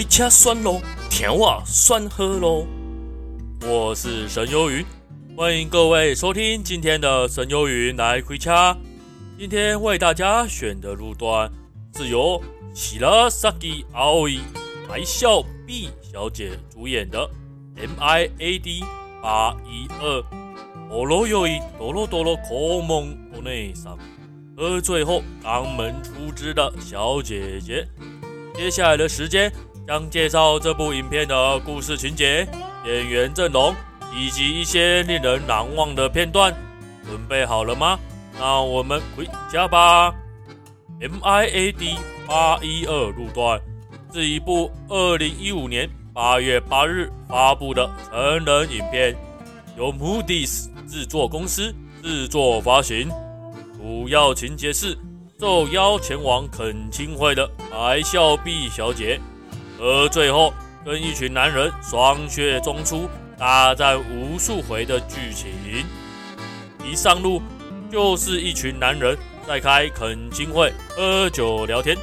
[0.00, 2.66] 开车酸咯，甜话酸喝咯。
[3.60, 4.82] 我是神游鱼，
[5.36, 8.74] 欢迎各位收听今天的神游鱼来开车。
[9.38, 11.52] 今天为大家选的路段
[11.94, 12.42] 是由
[12.72, 14.40] 喜拉萨基奥伊
[14.88, 17.28] 白孝碧小姐主演的
[17.76, 18.82] M I A D
[19.22, 20.24] 八一二。
[20.88, 23.98] 哦罗有一哆罗哆罗口梦国内上，
[24.56, 27.86] 喝醉后肛门出汁的小姐姐。
[28.54, 29.52] 接下来的时间
[29.86, 32.46] 将介绍这部影片的故事情节、
[32.86, 33.74] 演员阵容
[34.14, 36.54] 以及一些令人难忘的片段。
[37.06, 37.98] 准备好了吗？
[38.38, 40.14] 那我们回家吧。
[41.00, 43.60] MIAD 八一二路段
[44.12, 49.16] 是一部二零一五年八月八日发布的成人影片，
[49.76, 53.08] 由 Moody's 制作公司制作发行。
[53.76, 54.96] 主要情节是。
[55.40, 59.18] 受邀前往恳亲会的白孝碧小姐，
[59.80, 60.52] 喝醉后
[60.84, 65.50] 跟一群男人双穴中出，大战无数回的剧情。
[66.84, 67.40] 一上路
[67.90, 69.16] 就是一群男人
[69.48, 71.96] 在开恳亲会喝酒聊天，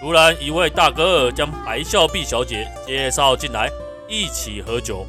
[0.00, 3.68] 突然一位大哥将白孝碧小姐介绍进来，
[4.08, 5.04] 一起喝酒。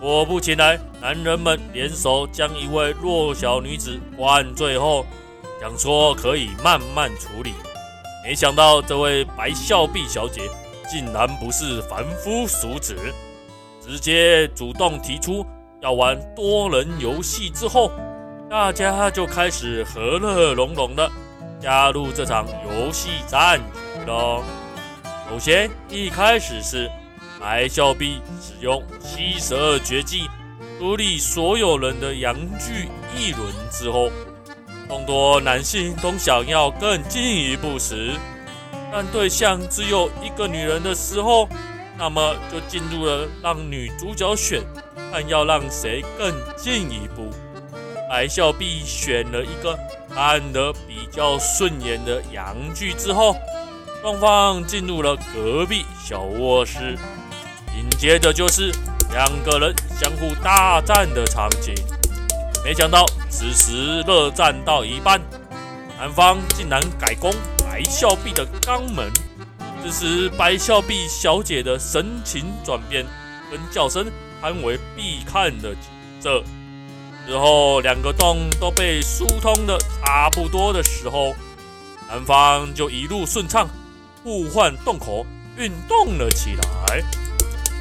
[0.00, 5.06] 果不其然，男人们联手将一位弱小女子灌醉后。
[5.60, 7.54] 想说可以慢慢处理，
[8.24, 10.42] 没想到这位白孝碧小姐
[10.90, 12.96] 竟然不是凡夫俗子，
[13.80, 15.44] 直接主动提出
[15.80, 17.50] 要玩多人游戏。
[17.50, 17.90] 之后，
[18.48, 21.10] 大家就开始和乐融融的
[21.60, 24.42] 加入这场游戏战局了。
[25.28, 26.90] 首先，一开始是
[27.40, 30.28] 白孝碧使用七十二绝技
[30.78, 34.10] 处理所有人的阳具一轮之后。
[34.88, 38.12] 众多男性都想要更进一步时，
[38.92, 41.48] 但对象只有一个女人的时候，
[41.98, 44.62] 那么就进入了让女主角选，
[45.10, 47.30] 看要让谁更进一步。
[48.08, 49.76] 白孝碧选了一个
[50.14, 53.36] 看得比较顺眼的阳具之后，
[54.00, 56.96] 双方进入了隔壁小卧室，
[57.74, 58.70] 紧接着就是
[59.10, 61.74] 两个人相互大战的场景。
[62.64, 65.20] 没想到，此时热战到一半，
[65.98, 67.32] 男方竟然改攻
[67.76, 69.12] 白孝碧的肛门。
[69.84, 73.04] 这时，白孝碧小姐的神情转变，
[73.50, 74.06] 跟叫声
[74.40, 75.82] 堪为必看的景
[76.18, 76.42] 色。
[77.26, 81.34] 之后，两个洞都被疏通的差不多的时候，
[82.08, 83.68] 男方就一路顺畅，
[84.22, 85.26] 互换洞口
[85.58, 87.02] 运动了起来。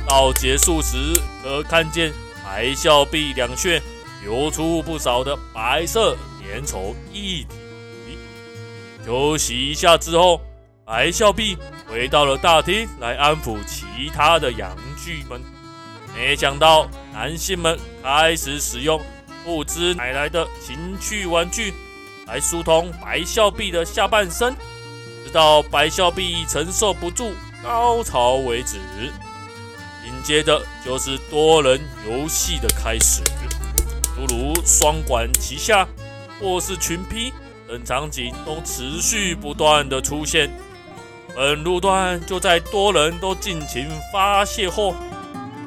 [0.06, 0.97] 到结束时，
[1.41, 2.12] 可看见
[2.44, 3.81] 白孝碧两穴。
[4.25, 7.47] 流出不少的白色粘稠液体。
[9.06, 10.42] 休息一下之后，
[10.84, 11.56] 白孝碧
[11.88, 15.40] 回到了大厅来安抚其他的阳具们。
[16.16, 19.00] 没想到男性们开始使用
[19.44, 21.72] 不知哪来的情趣玩具
[22.26, 24.56] 来疏通白孝碧的下半身，
[25.24, 28.80] 直到白孝碧承受不住高潮为止。
[30.04, 31.80] 紧接着就是多人
[32.10, 33.22] 游戏的开始。
[34.16, 35.88] 诸如双管齐下，
[36.40, 37.32] 或是群批
[37.68, 40.50] 等场景都持续不断的出现。
[41.36, 44.96] 本路段就在多人都尽情发泄后，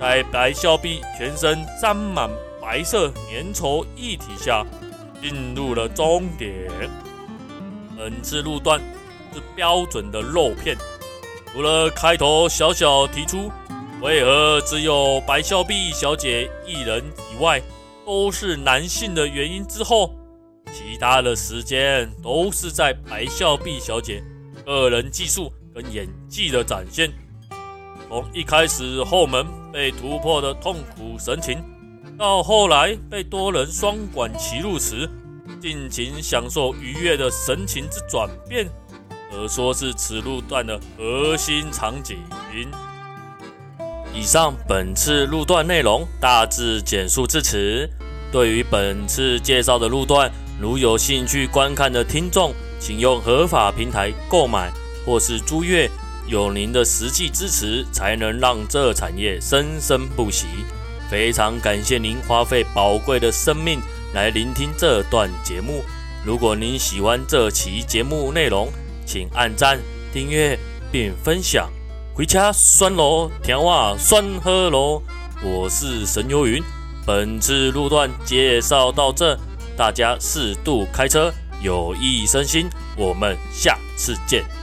[0.01, 2.31] 在白孝碧全身沾满
[2.63, 4.65] 白色粘稠液体下，
[5.21, 6.51] 进入了终点。
[7.97, 8.81] 本次路段
[9.35, 10.77] 是标准的肉片，
[11.53, 13.51] 除了开头小小提出
[14.01, 17.05] 为何只有白孝碧小姐一人
[17.35, 17.61] 以外，
[18.07, 20.15] 都是男性的原因之后，
[21.01, 24.23] 他的时间都是在白孝碧小姐
[24.65, 27.13] 个人技术跟演技的展现。
[28.09, 31.63] 从一开始后门被突破的痛苦神情，
[32.19, 35.09] 到后来被多人双管齐入时
[35.61, 38.67] 尽情享受愉悦的神情之转变，
[39.31, 42.19] 可说是此路段的核心场景。
[44.15, 47.89] 以上本次路段内容大致简述至此。
[48.33, 54.73] 对于本次介绍的路段，如有兴趣观看的听众，请用合法平台购买
[55.07, 55.89] 或是租阅。
[56.27, 60.47] 有您的实际支持，才能让这产业生生不息。
[61.09, 63.81] 非常感谢您花费宝贵的生命
[64.13, 65.83] 来聆听这段节目。
[66.27, 68.69] 如果您喜欢这期节目内容，
[69.07, 69.79] 请按赞、
[70.13, 70.59] 订阅
[70.93, 71.71] 并分享。
[72.13, 75.03] 回家酸咯，甜话酸喝咯。
[75.43, 76.63] 我是神游云。
[77.07, 79.35] 本次路段介绍到这，
[79.79, 81.33] 大家适度开车，
[81.63, 82.69] 有益身心。
[82.97, 84.58] 我们下次见。